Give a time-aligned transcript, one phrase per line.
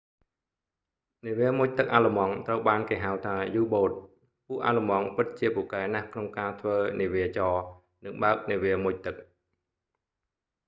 [1.27, 3.97] នាវាមុជទឹកអាល្លឺម៉ង់ ត្រូវបានគេហៅថា u-boats
[4.47, 7.55] ពួកអាល្លឺម៉ង់ ពិតជាពូកែណាស់ក្នុងការធ្វើនាវាចរ
[8.05, 9.15] និងបើកនាវាមុជទឹក